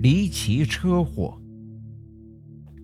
[0.00, 1.36] 离奇车祸。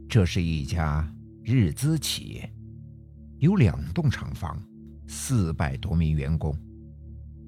[0.08, 1.08] 这是一家
[1.44, 2.52] 日资企业，
[3.38, 4.60] 有两栋厂房，
[5.06, 6.52] 四百多名员工，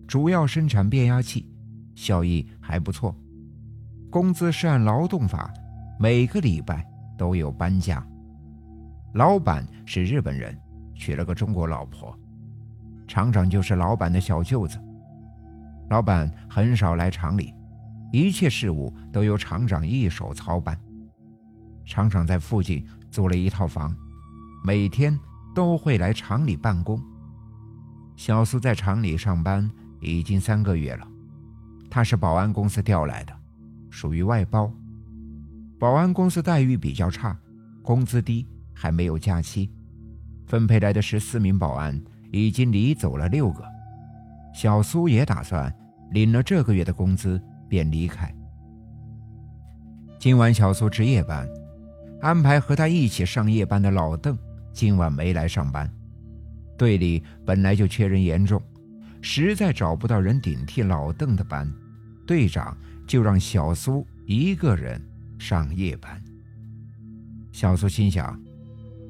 [0.07, 1.51] 主要生产变压器，
[1.97, 3.13] 效益还不错。
[4.09, 5.53] 工资是按劳动法，
[5.99, 6.89] 每个礼拜
[7.19, 8.07] 都有搬家。
[9.15, 10.57] 老板是日本人，
[10.95, 12.17] 娶了个中国老婆。
[13.09, 14.79] 厂长就是老板的小舅子。
[15.91, 17.53] 老板很少来厂里，
[18.13, 20.79] 一切事务都由厂长一手操办。
[21.85, 23.95] 厂长在附近租了一套房，
[24.65, 25.19] 每天
[25.55, 27.01] 都会来厂里办公。
[28.17, 31.07] 小苏在厂里上班已经三个月了，
[31.91, 33.33] 他是保安公司调来的，
[33.91, 34.73] 属于外包。
[35.79, 37.39] 保安公司待遇比较差，
[37.83, 39.71] 工资低，还没有假期。
[40.47, 42.01] 分配来的十四名保安
[42.33, 43.63] 已经离走了六个。
[44.55, 45.73] 小苏也打算
[46.13, 48.33] 领了这个月的工资便离开。
[50.19, 51.49] 今晚小苏值夜班，
[52.21, 54.37] 安排和他一起上夜班的老邓
[54.73, 55.91] 今晚没来上班。
[56.77, 58.61] 队里本来就缺人严重，
[59.21, 61.71] 实在找不到人顶替老邓的班，
[62.27, 62.77] 队长
[63.07, 65.01] 就让小苏一个人
[65.39, 66.23] 上夜班。
[67.53, 68.39] 小苏心想，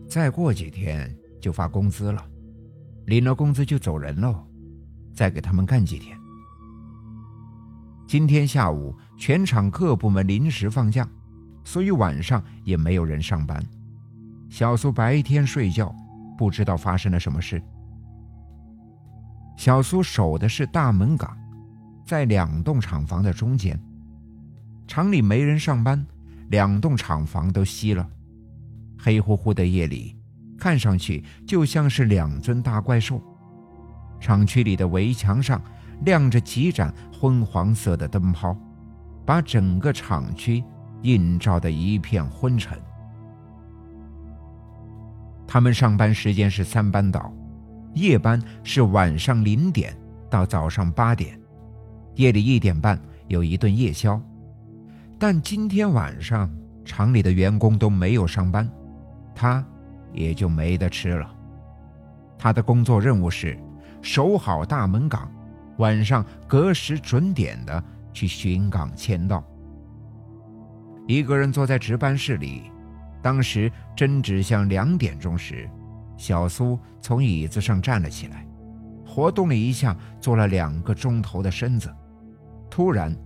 [0.09, 2.25] 再过几天就发工资了，
[3.07, 4.45] 领了工资就走人喽。
[5.15, 6.17] 再给他们干几天。
[8.07, 11.07] 今天下午全场各部门临时放假，
[11.65, 13.61] 所以晚上也没有人上班。
[14.49, 15.93] 小苏白天睡觉，
[16.39, 17.61] 不知道发生了什么事。
[19.57, 21.37] 小苏守的是大门岗，
[22.05, 23.79] 在两栋厂房的中间。
[24.87, 26.07] 厂里没人上班，
[26.51, 28.09] 两栋厂房都熄了。
[28.97, 30.17] 黑乎乎的夜里，
[30.57, 33.21] 看上去就像是两尊大怪兽。
[34.21, 35.61] 厂区里的围墙上
[36.05, 38.57] 亮着几盏昏黄色的灯泡，
[39.25, 40.63] 把整个厂区
[41.03, 42.79] 映照的一片昏沉。
[45.47, 47.33] 他们上班时间是三班倒，
[47.95, 49.97] 夜班是晚上零点
[50.29, 51.41] 到早上八点，
[52.15, 54.21] 夜里一点半有一顿夜宵。
[55.19, 56.51] 但今天晚上
[56.85, 58.71] 厂里的员工都没有上班，
[59.35, 59.65] 他
[60.13, 61.35] 也就没得吃了。
[62.39, 63.59] 他的工作任务是。
[64.03, 65.29] 守好大门岗，
[65.79, 67.83] 晚上隔时准点的
[68.13, 69.45] 去巡岗签到。
[71.07, 72.71] 一个人坐在值班室里，
[73.23, 75.69] 当时针指向两点钟时，
[76.17, 78.47] 小苏从椅子上站了起来，
[79.07, 81.95] 活动了一下坐了两个钟头的身子，
[82.71, 83.17] 突然，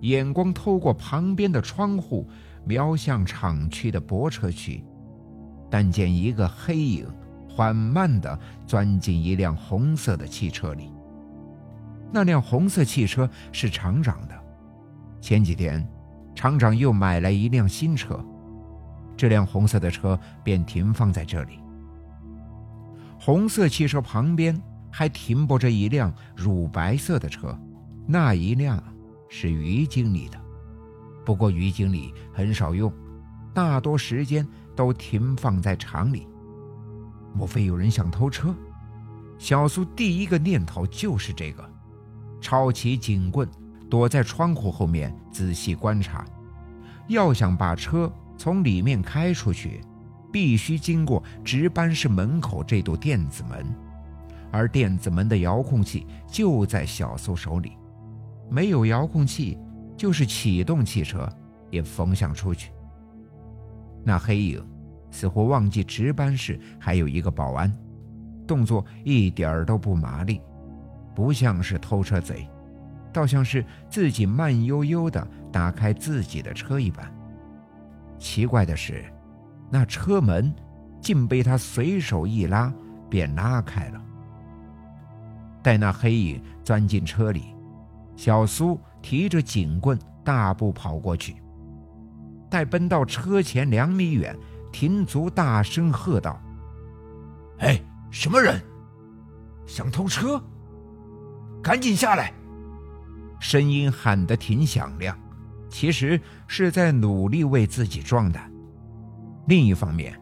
[0.00, 2.28] 眼光透过旁边的窗户
[2.64, 4.84] 瞄向厂区的泊车区，
[5.70, 7.06] 但见一个黑影。
[7.56, 10.90] 缓慢地钻进一辆红色的汽车里。
[12.14, 14.34] 那辆红色汽车是厂长的。
[15.20, 15.84] 前几天，
[16.32, 18.24] 厂长又买来一辆新车，
[19.16, 21.58] 这辆红色的车便停放在这里。
[23.18, 24.56] 红色汽车旁边
[24.92, 27.58] 还停泊着一辆乳白色的车，
[28.06, 28.80] 那一辆
[29.28, 30.40] 是于经理的。
[31.24, 32.92] 不过于经理很少用，
[33.52, 34.46] 大多时间
[34.76, 36.28] 都停放在厂里。
[37.34, 38.54] 莫非有人想偷车？
[39.36, 41.68] 小苏第一个念头就是这个，
[42.44, 43.48] 抄起警棍，
[43.88, 46.26] 躲在窗户后面仔细观察。
[47.08, 49.80] 要想把车从里面开出去，
[50.30, 53.64] 必须经过值班室门口这堵电子门，
[54.52, 57.72] 而电子门的遥控器就在小苏手里。
[58.50, 59.56] 没有遥控器，
[59.96, 61.26] 就是启动汽车
[61.70, 62.70] 也风向出去。
[64.04, 64.62] 那黑影。
[65.10, 67.72] 似乎忘记值班室还有一个保安，
[68.48, 70.40] 动作一点儿都不麻利，
[71.14, 72.48] 不像是偷车贼，
[73.12, 77.12] 倒像是自己慢悠悠地打开自己的车一般。
[78.18, 79.04] 奇怪的是，
[79.70, 80.52] 那车门
[81.00, 82.72] 竟被他随手一拉
[83.08, 84.02] 便拉开了。
[85.62, 87.54] 待那黑影钻进车里，
[88.16, 91.36] 小苏提着警棍大步跑过去，
[92.50, 94.36] 待奔到车前两米远。
[94.72, 96.36] 停足，大声喝道
[97.60, 98.60] ：“哎，什么人？
[99.66, 100.42] 想偷车？
[101.64, 102.32] 赶紧下来！”
[103.40, 105.18] 声音喊得挺响亮，
[105.68, 108.52] 其实是在努力为自己壮胆。
[109.46, 110.18] 另一方面，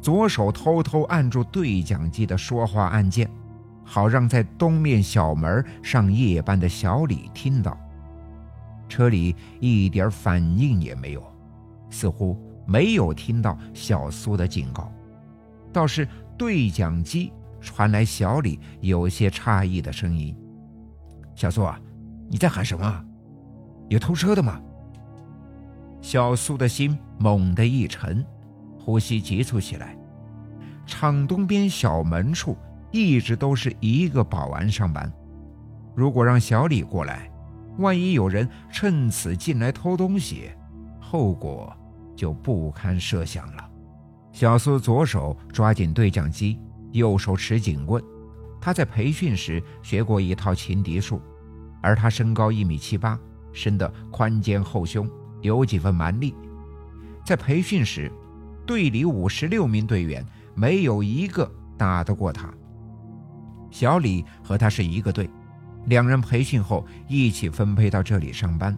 [0.00, 3.30] 左手偷偷按住对讲机的说话按键，
[3.84, 7.78] 好让在东面小门上夜班的小李听到。
[8.88, 11.22] 车里一点反应也没有，
[11.90, 12.38] 似乎……
[12.68, 14.92] 没有听到小苏的警告，
[15.72, 20.36] 倒是对讲机传来小李有些诧异的声音
[21.36, 21.78] ：“小苏啊，
[22.28, 23.04] 你在喊什么？
[23.88, 24.60] 有偷车的吗？”
[26.02, 28.24] 小苏的心猛地一沉，
[28.78, 29.96] 呼吸急促起来。
[30.86, 32.56] 厂东边小门处
[32.90, 35.12] 一直都是一个保安上班，
[35.94, 37.30] 如果让小李过来，
[37.78, 40.50] 万一有人趁此进来偷东西，
[41.00, 41.70] 后果
[42.14, 43.70] 就不堪设想了。
[44.32, 46.58] 小苏左手抓紧对讲机，
[46.92, 48.02] 右手持警棍。
[48.60, 51.20] 他在培训时学过一套擒敌术，
[51.82, 53.18] 而他身高一米七八，
[53.52, 55.08] 身的宽肩厚胸，
[55.42, 56.34] 有几分蛮力。
[57.24, 58.10] 在培训时，
[58.66, 60.24] 队里五十六名队员
[60.54, 62.52] 没有一个打得过他。
[63.70, 65.28] 小李和他是一个队。
[65.86, 68.76] 两人培训后一起分配到这里上班。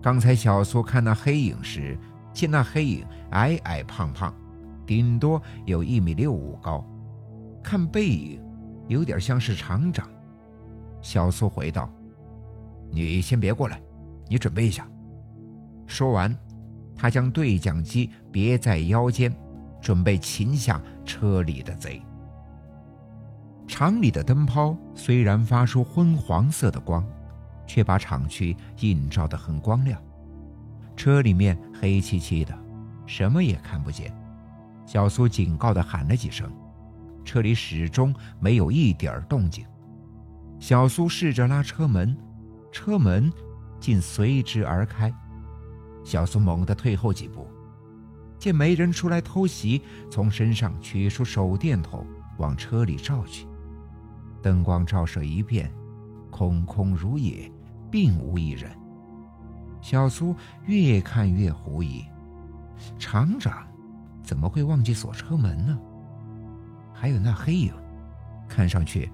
[0.00, 1.98] 刚才小苏看那黑影时，
[2.32, 4.32] 见那黑影矮矮胖胖，
[4.86, 6.86] 顶多有一米六五高，
[7.60, 8.40] 看背影
[8.88, 10.08] 有点像是厂长。
[11.00, 11.90] 小苏回道
[12.90, 13.80] ：“你先别过来，
[14.28, 14.88] 你准备一下。”
[15.86, 16.36] 说完，
[16.94, 19.34] 他将对讲机别在腰间，
[19.80, 22.00] 准备擒下车里的贼。
[23.66, 27.04] 厂里的灯泡虽然发出昏黄色的光，
[27.66, 30.00] 却把厂区映照得很光亮。
[30.94, 32.56] 车里面黑漆漆的，
[33.06, 34.14] 什么也看不见。
[34.84, 36.50] 小苏警告地喊了几声，
[37.24, 39.64] 车里始终没有一点动静。
[40.58, 42.16] 小苏试着拉车门，
[42.70, 43.32] 车门
[43.80, 45.12] 竟随之而开。
[46.04, 47.46] 小苏猛地退后几步，
[48.38, 52.06] 见没人出来偷袭，从身上取出手电筒
[52.38, 53.46] 往车里照去。
[54.40, 55.72] 灯光照射一遍，
[56.30, 57.50] 空空如也，
[57.90, 58.70] 并无一人。
[59.80, 60.34] 小苏
[60.66, 62.04] 越看越狐疑：
[62.98, 63.66] 厂长
[64.22, 65.78] 怎么会忘记锁车门呢？
[67.02, 67.72] 还有那黑影，
[68.48, 69.10] 看上去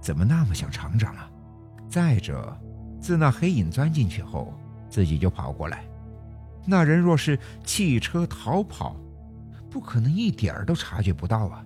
[0.00, 1.30] 怎么那么像厂长啊？
[1.88, 2.58] 再者，
[3.00, 4.52] 自那黑影钻进去后，
[4.88, 5.84] 自己就跑过来。
[6.66, 8.96] 那人若是弃车逃跑，
[9.70, 11.64] 不可能一点儿都察觉不到啊！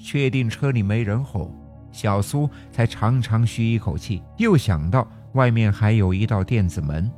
[0.00, 1.54] 确定车里没人后。
[1.92, 7.08] 小苏才长长吁一口气，又想到外面还有一道电子门，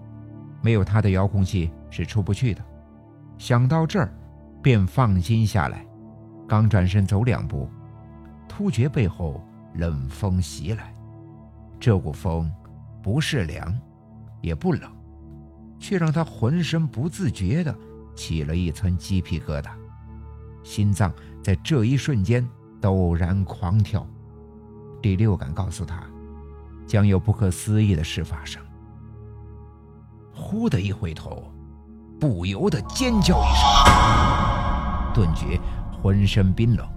[0.60, 2.62] 没有他的遥控器是出不去的。
[3.38, 4.12] 想到这儿，
[4.62, 5.85] 便放心下来。
[6.48, 7.68] 刚转身走两步，
[8.48, 9.42] 突觉背后
[9.74, 10.94] 冷风袭来。
[11.78, 12.50] 这股风
[13.02, 13.76] 不是凉，
[14.40, 14.90] 也不冷，
[15.78, 17.74] 却让他浑身不自觉地
[18.14, 19.70] 起了一层鸡皮疙瘩，
[20.62, 21.12] 心脏
[21.42, 22.46] 在这一瞬间
[22.80, 24.06] 陡然狂跳。
[25.02, 26.02] 第六感告诉他，
[26.86, 28.62] 将有不可思议的事发生。
[30.32, 31.52] 忽的一回头，
[32.18, 35.60] 不由得尖叫一声，顿觉
[36.06, 36.88] 浑身冰冷，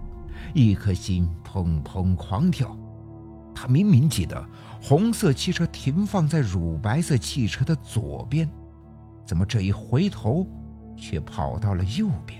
[0.53, 2.77] 一颗心砰砰狂跳。
[3.55, 4.47] 他明明记得
[4.79, 8.47] 红色汽车停放在乳白色汽车的左边，
[9.25, 10.47] 怎么这一回头，
[10.95, 12.39] 却跑到了右边？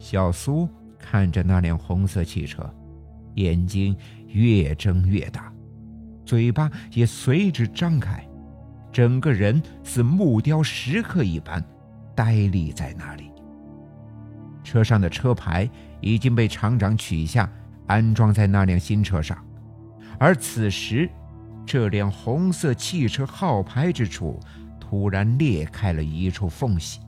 [0.00, 2.68] 小苏看着那辆红色汽车，
[3.34, 3.96] 眼睛。
[4.26, 5.50] 越睁越大，
[6.24, 8.28] 嘴巴也随之张开，
[8.92, 11.64] 整个人似木雕石刻一般，
[12.14, 13.30] 呆立在那里。
[14.66, 15.70] 车上的车牌
[16.00, 17.48] 已经被厂长取下，
[17.86, 19.38] 安装在那辆新车上，
[20.18, 21.08] 而此时，
[21.64, 24.40] 这辆红色汽车号牌之处
[24.80, 26.98] 突然裂开了一处缝隙，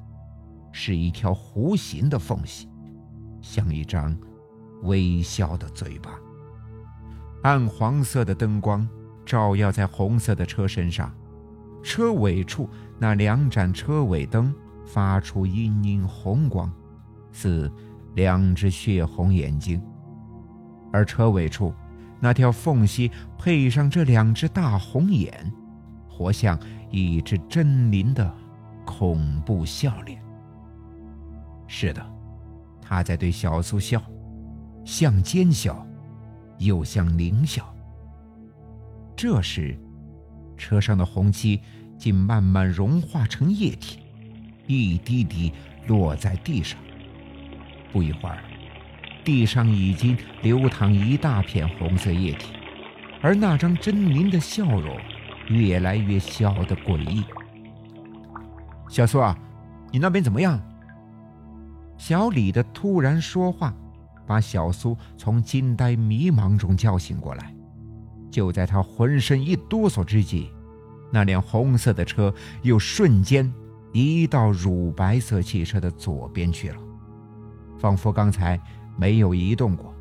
[0.71, 2.69] 是一条弧形的缝隙，
[3.43, 4.17] 像一张
[4.85, 6.13] 微笑的嘴巴。
[7.43, 8.89] 暗黄色的灯光
[9.27, 11.13] 照耀在红色的车身上，
[11.83, 14.55] 车尾处那两盏车尾灯
[14.87, 16.73] 发出阴阴红光，
[17.33, 17.71] 似
[18.15, 19.83] 两只血红眼睛。
[20.93, 21.75] 而车尾处
[22.21, 25.53] 那条缝隙配上这两只大红眼，
[26.09, 26.59] 活像
[26.91, 28.35] 一只狰狞的
[28.85, 30.23] 恐怖笑脸。
[31.67, 32.05] 是的，
[32.81, 34.03] 他在对小苏笑，
[34.85, 35.85] 像奸笑。
[36.61, 37.73] 又像狞笑。
[39.15, 39.79] 这时，
[40.57, 41.61] 车上的红漆
[41.97, 44.01] 竟慢慢融化成液体，
[44.67, 45.53] 一滴滴
[45.87, 46.77] 落在地上。
[47.93, 48.39] 不一会儿，
[49.25, 52.55] 地上已经流淌一大片红色液体，
[53.21, 54.97] 而那张狰狞的笑容
[55.49, 57.25] 越来越笑得诡异。
[58.89, 59.39] 小苏啊，
[59.93, 60.61] 你那边怎么样？
[61.97, 63.75] 小李的突然说话。
[64.27, 67.55] 把小苏从惊呆迷茫中叫醒过来。
[68.31, 70.53] 就在他浑身一哆嗦之际，
[71.11, 73.51] 那辆红色的车又瞬间
[73.95, 76.77] 移到乳白色汽车的左边去了，
[77.79, 78.61] 仿佛刚才
[78.97, 79.95] 没有移动过。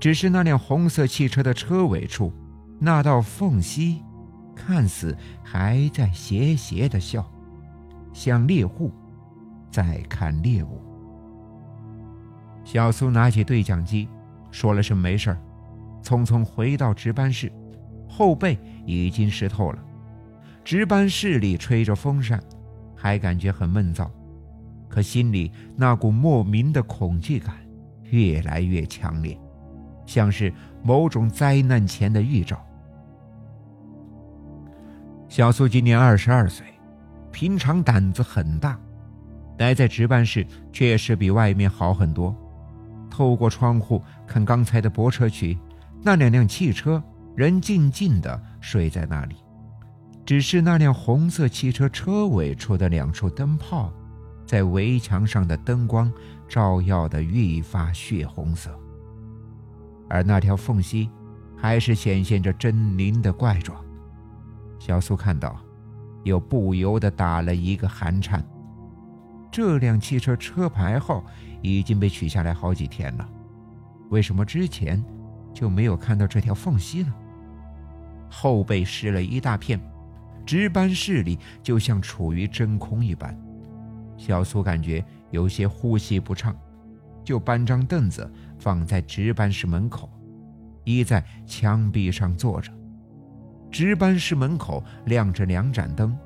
[0.00, 2.32] 只是那辆红色汽车的车尾处
[2.78, 4.02] 那道缝隙，
[4.54, 7.24] 看似还在斜斜的笑。
[8.12, 8.92] 像猎户
[9.70, 10.80] 在看猎物。
[12.64, 14.08] 小苏拿起对讲机，
[14.50, 15.36] 说了声没事，
[16.02, 17.52] 匆匆回到值班室，
[18.08, 19.78] 后背已经湿透了。
[20.64, 22.42] 值班室里吹着风扇，
[22.94, 24.08] 还感觉很闷燥，
[24.88, 27.54] 可心里那股莫名的恐惧感
[28.10, 29.38] 越来越强烈，
[30.06, 30.52] 像是
[30.82, 32.64] 某种灾难前的预兆。
[35.28, 36.66] 小苏今年二十二岁，
[37.30, 38.80] 平常胆子很大，
[39.58, 42.34] 待在值班室确实比外面好很多。
[43.10, 45.58] 透过窗户看刚才的泊车区，
[46.02, 47.02] 那两辆汽车
[47.36, 49.36] 仍静静的睡在那里，
[50.24, 53.92] 只是那辆红色汽车车尾处的两处灯泡，
[54.48, 56.10] 在围墙上的灯光
[56.48, 58.74] 照耀的愈发血红色，
[60.08, 61.10] 而那条缝隙，
[61.54, 63.78] 还是显现着狰狞的怪状。
[64.78, 65.60] 小苏看到，
[66.24, 68.42] 又不由得打了一个寒颤。
[69.52, 71.22] 这辆汽车车牌号
[71.60, 73.28] 已经被取下来好几天了，
[74.08, 75.04] 为什么之前
[75.52, 77.14] 就没有看到这条缝隙呢？
[78.30, 79.78] 后背湿了一大片，
[80.46, 83.38] 值班室里就像处于真空一般。
[84.18, 86.54] 小苏感觉有些呼吸不畅，
[87.24, 90.10] 就搬张凳子放在值班室门口，
[90.84, 92.70] 依在墙壁上坐着。
[93.70, 96.18] 值班室门口亮着两盏灯，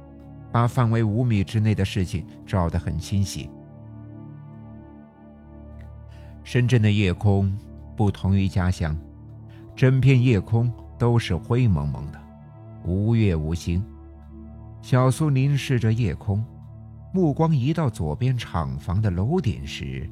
[0.50, 3.50] 把范围五米之内的事情照得很清晰。
[6.44, 7.56] 深圳的夜空
[7.96, 8.96] 不同于家乡，
[9.76, 12.20] 整片夜空都是灰蒙蒙的，
[12.84, 13.84] 无月无星。
[14.80, 16.44] 小苏凝视着夜空，
[17.14, 20.08] 目光移到左边厂房的楼顶时，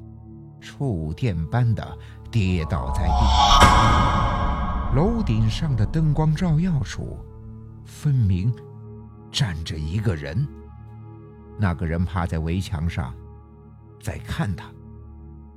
[0.61, 1.99] 触电般的
[2.31, 4.95] 跌倒在地。
[4.95, 7.17] 楼顶上的灯光照耀处，
[7.87, 8.53] 分明
[9.33, 10.47] 站着一个人。
[11.59, 13.15] 那个人趴在围墙上，
[14.03, 14.67] 在看他，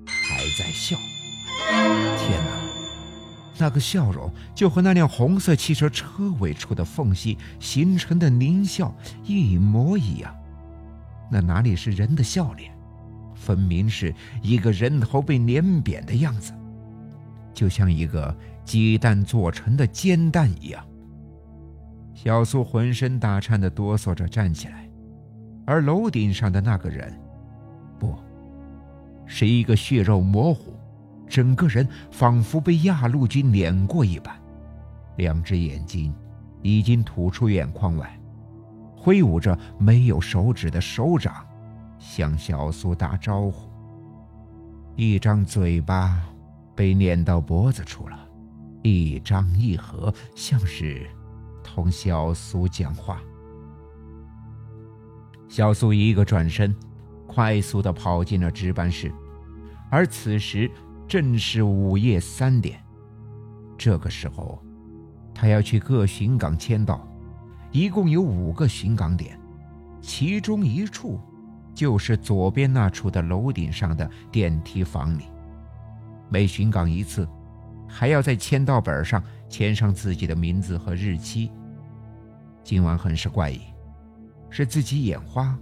[0.06, 0.96] 还在笑。
[2.20, 2.52] 天哪，
[3.58, 8.96] 那个笑容就和那辆红色汽车车尾处的缝隙形成的狞笑
[9.26, 10.34] 一模一样。
[11.34, 12.72] 那哪里是人的笑脸，
[13.36, 16.54] 分明是一个人头被碾扁的样子，
[17.54, 18.34] 就像一个。
[18.66, 20.82] 鸡蛋做成的煎蛋一样，
[22.13, 24.90] 小苏浑身打颤的哆嗦着站起来，
[25.66, 27.13] 而楼顶上的那个人，
[28.00, 28.16] 不，
[29.25, 30.74] 是一个血肉模糊，
[31.28, 34.34] 整个人仿佛被亚陆军碾过一般，
[35.18, 36.16] 两只眼睛
[36.62, 38.18] 已经吐出眼眶外，
[39.03, 41.45] 挥舞着没有手指的手掌，
[42.00, 43.69] 向小苏打招呼。
[44.95, 46.24] 一张嘴巴
[46.74, 48.17] 被撵到脖子处了。
[48.81, 51.05] 一张一合，像是
[51.62, 53.22] 同小苏讲话。
[55.50, 56.74] 小苏一个转身，
[57.27, 59.12] 快速的跑进了值班室，
[59.91, 60.72] 而此时
[61.10, 62.81] 正是午夜三点。
[63.77, 64.63] 这个时候，
[65.36, 67.05] 他要去各巡岗签到，
[67.74, 69.38] 一共有五个巡岗点，
[70.00, 71.20] 其中一处
[71.74, 75.24] 就是左边那处的楼顶上的电梯房里，
[76.30, 77.27] 每巡岗一次。
[77.86, 81.51] 还要在签到本上签上自己的名字和日期。
[82.63, 83.62] 今晚很是怪异，
[84.50, 85.56] 是自己眼花，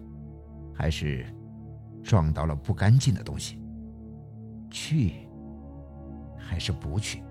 [0.74, 1.26] 还是
[2.02, 3.62] 撞到了不干净的东西？
[4.70, 5.28] 去
[6.38, 7.22] 还是不去？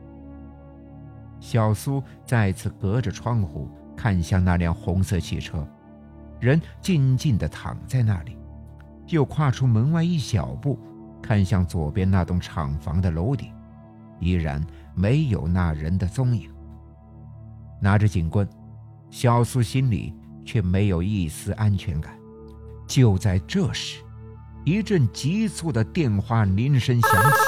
[1.38, 3.70] 小苏再次隔着窗户
[4.00, 5.69] 看向那辆红色汽车，
[6.40, 8.35] 人静静地躺在那里，
[9.09, 10.78] 又跨出门外一小步，
[11.21, 13.52] 看向左边那栋厂房的楼顶，
[14.19, 14.64] 依然。
[14.95, 16.50] 没有那人的踪影。
[17.80, 18.47] 拿着警棍，
[19.09, 20.14] 小苏心里
[20.45, 22.12] 却没有一丝安全感。
[22.87, 24.02] 就在这时，
[24.64, 27.38] 一阵急促的电话铃声响起，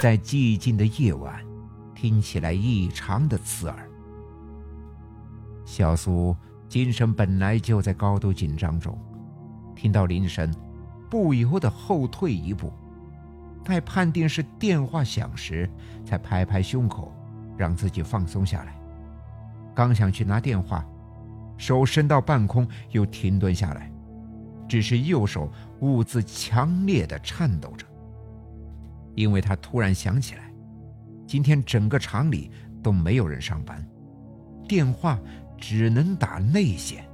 [0.00, 1.44] 在寂静的夜晚，
[1.94, 3.88] 听起来异常的刺耳。
[5.64, 6.36] 小苏
[6.68, 8.98] 精神本来就在高度紧张中，
[9.74, 10.52] 听到铃声，
[11.10, 12.72] 不由得后退一步。
[13.64, 15.70] 待判定是电话响时，
[16.04, 17.12] 才拍拍胸口，
[17.56, 18.74] 让自己放松下来。
[19.74, 20.84] 刚想去拿电话，
[21.56, 23.90] 手伸到半空，又停顿下来，
[24.68, 25.50] 只是右手
[25.80, 27.86] 兀自强烈的颤抖着。
[29.14, 30.52] 因为他突然想起来，
[31.26, 32.50] 今天整个厂里
[32.82, 33.86] 都没有人上班，
[34.66, 35.18] 电话
[35.62, 37.08] 只能打内线，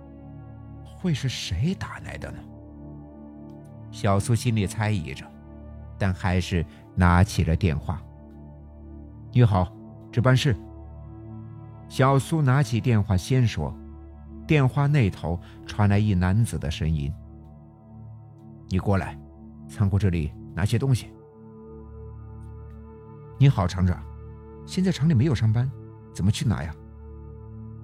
[0.97, 2.39] 会是谁打来的呢？
[3.91, 5.23] 小苏心里猜疑着。
[6.01, 6.65] 但还是
[6.95, 8.01] 拿起了电话。
[9.33, 9.71] 你好，
[10.13, 10.57] 值班室。
[11.89, 13.77] 小苏拿起电话先说，
[14.47, 17.13] 电话那头传来一男子的声音
[18.71, 19.19] ：“你过来，
[19.69, 21.11] 仓库这里拿些东西。
[23.39, 24.01] 你好，厂长，
[24.65, 25.69] 现在厂里没有上班，
[26.15, 26.73] 怎么去拿呀？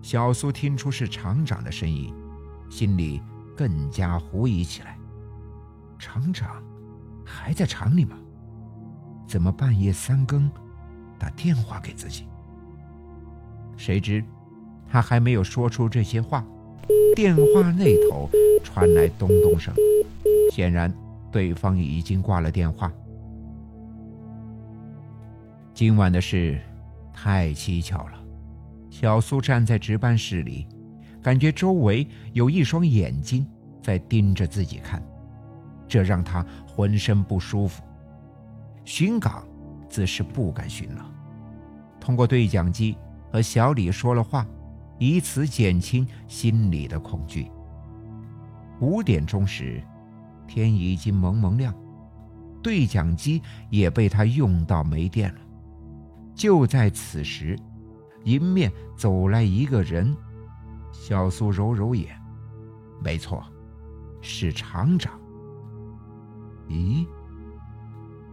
[0.05, 2.13] 小苏听出是厂长的声音，
[2.69, 3.23] 心里
[3.57, 4.99] 更加狐疑起来。
[5.99, 6.63] 厂长
[7.25, 8.15] 还在厂里吗？
[9.27, 10.51] 怎么半夜三更
[11.19, 12.27] 打电话给自己？
[13.79, 14.23] 谁知
[14.91, 16.45] 他还没有说出这些话，
[17.17, 18.29] 电话那头
[18.63, 19.75] 传来咚咚声，
[20.53, 20.93] 显然
[21.33, 22.93] 对方已经挂了电话。
[25.73, 26.61] 今晚的事
[27.11, 28.24] 太蹊跷了。
[29.05, 30.67] 小苏站在值班室里，
[31.21, 33.47] 感觉周围有一双眼睛
[33.83, 35.03] 在盯着自己看，
[35.87, 37.83] 这让他浑身不舒服。
[38.83, 39.47] 巡岗
[39.91, 41.07] 自是不敢巡了，
[42.01, 42.97] 通过对讲机
[43.31, 44.47] 和小李说了话，
[44.99, 47.51] 以此减轻心里的恐惧。
[48.81, 49.83] 五点钟时，
[50.49, 51.75] 天已经蒙蒙亮，
[52.63, 55.41] 对讲机也被他用到没电了。
[56.35, 57.55] 就在此时，
[58.25, 60.15] 迎面走来一个人。
[60.93, 62.21] 小苏揉揉眼，
[63.03, 63.43] 没错，
[64.21, 65.19] 是厂长。
[66.69, 67.07] 咦，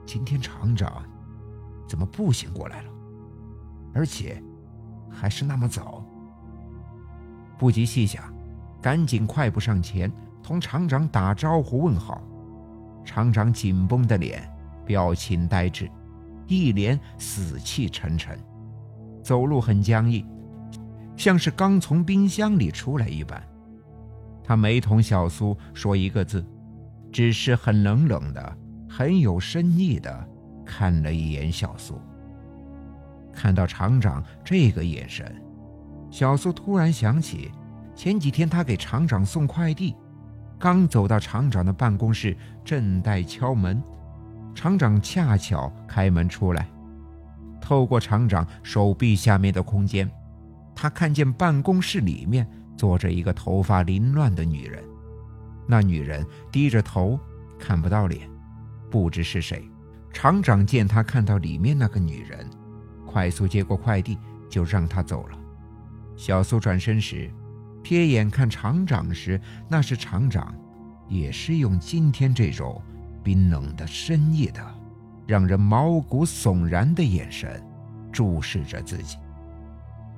[0.05, 1.03] 今天厂长
[1.87, 2.91] 怎么步行过来了？
[3.93, 4.41] 而且
[5.09, 6.05] 还是那么早。
[7.57, 8.33] 不及细想，
[8.81, 10.09] 赶紧快步上前，
[10.41, 12.21] 同厂长打招呼问好。
[13.03, 14.49] 厂长紧绷的脸，
[14.85, 15.89] 表情呆滞。
[16.47, 18.39] 一脸死气沉沉，
[19.21, 20.25] 走路很僵硬，
[21.15, 23.41] 像是刚从冰箱里出来一般。
[24.43, 26.45] 他没同小苏说一个字，
[27.11, 28.57] 只是很冷冷的、
[28.89, 30.27] 很有深意的
[30.65, 31.99] 看了一眼小苏。
[33.33, 35.33] 看到厂长这个眼神，
[36.09, 37.49] 小苏突然想起
[37.95, 39.95] 前几天他给厂长送快递，
[40.59, 42.35] 刚走到厂长的办公室，
[42.65, 43.81] 正待敲门。
[44.53, 46.67] 厂长恰巧开门出来，
[47.61, 50.09] 透过厂长手臂下面的空间，
[50.75, 52.45] 他看见办公室里面
[52.75, 54.83] 坐着一个头发凌乱的女人。
[55.67, 57.17] 那女人低着头，
[57.59, 58.27] 看不到脸，
[58.89, 59.69] 不知是谁。
[60.11, 62.45] 厂长见他看到里面那个女人，
[63.05, 64.17] 快速接过快递，
[64.49, 65.37] 就让她走了。
[66.17, 67.31] 小苏转身时，
[67.83, 70.53] 瞥眼看厂长时，那是厂长，
[71.07, 72.81] 也是用今天这种。
[73.23, 74.59] 冰冷的、深夜的、
[75.31, 77.63] 让人毛骨悚然的眼神
[78.11, 79.15] 注视着自己。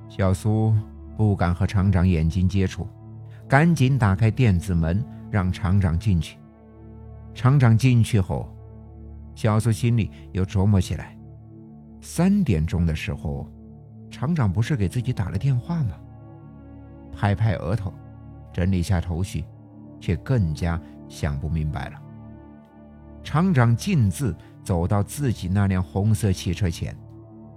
[0.08, 0.74] 小苏
[1.16, 2.88] 不敢和厂长眼睛接触，
[3.46, 6.36] 赶紧打开电子门，让厂长进去。
[7.32, 8.52] 厂长进去后，
[9.36, 11.16] 小苏心里又琢磨起来：
[12.00, 13.48] 三点钟的时候，
[14.10, 15.94] 厂长不是给自己打了电话吗？
[17.12, 17.94] 拍拍额头，
[18.52, 19.44] 整理下头绪，
[20.00, 20.76] 却更加
[21.08, 22.02] 想不明白了。
[23.22, 26.96] 厂长径自走到自己那辆红色汽车前，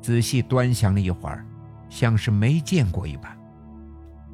[0.01, 1.45] 仔细端详了一会儿，
[1.89, 3.35] 像是没见过一般。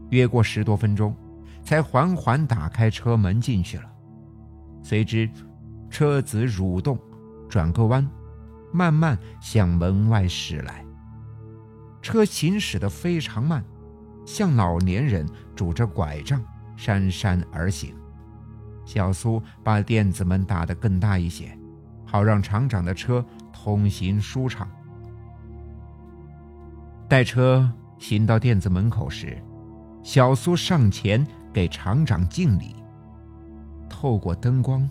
[0.09, 1.15] 约过十多分钟，
[1.63, 3.83] 才缓缓打开车门进去了。
[4.81, 5.29] 随之，
[5.89, 6.99] 车子蠕动，
[7.47, 8.05] 转个弯，
[8.71, 10.83] 慢慢向门外驶来。
[12.01, 13.63] 车行驶得非常慢，
[14.25, 16.43] 像老年人拄着拐杖
[16.75, 17.95] 姗姗而行。
[18.85, 21.57] 小苏把电子门打得更大一些，
[22.13, 24.69] 好让厂长的车通行舒畅。
[27.09, 29.35] 待车行到店子门口时，
[30.03, 32.75] 小苏上前给厂长敬礼。
[33.89, 34.87] 透过灯光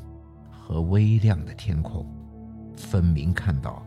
[0.50, 2.04] 和微亮的天空，
[2.76, 3.86] 分明看到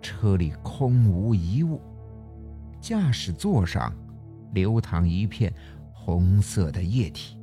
[0.00, 1.82] 车里空无一物，
[2.80, 3.92] 驾驶座上
[4.54, 5.52] 流淌一片
[5.92, 7.38] 红色的液体。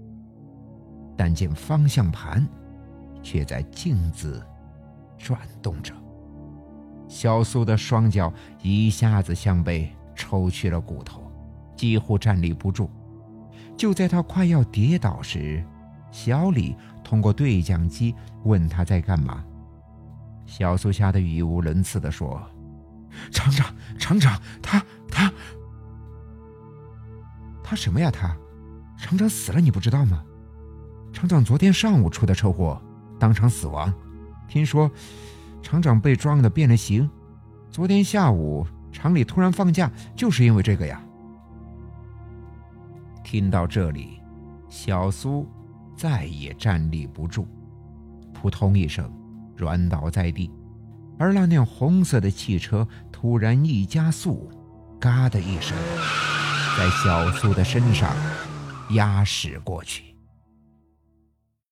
[1.15, 2.43] 但见方向盘，
[3.21, 4.43] 却在径自
[5.17, 5.93] 转动着。
[7.07, 11.31] 小苏的双脚一下子像被抽去了骨头，
[11.75, 12.89] 几乎站立不住。
[13.77, 15.63] 就在他快要跌倒时，
[16.11, 19.43] 小李通过对讲机问他在干嘛。
[20.45, 22.41] 小苏吓得语无伦次地说
[23.31, 25.31] ：“厂长，厂长，他他
[27.63, 28.09] 他什么呀？
[28.09, 28.35] 他
[28.97, 30.23] 厂长死了，你不知道吗？”
[31.13, 32.81] 厂长昨天上午出的车祸，
[33.19, 33.93] 当场死亡。
[34.47, 34.89] 听说
[35.61, 37.09] 厂长被撞得变了形。
[37.69, 41.01] 昨天下午厂里突然放假，就是因为这个呀。
[43.23, 44.21] 听到这里，
[44.69, 45.45] 小苏
[45.95, 47.45] 再也站立不住，
[48.33, 49.11] 扑通一声
[49.55, 50.49] 软倒在地。
[51.19, 54.49] 而那辆红色的汽车突然一加速，
[54.99, 55.75] 嘎的一声，
[56.77, 58.15] 在小苏的身上
[58.91, 60.06] 压驶过去。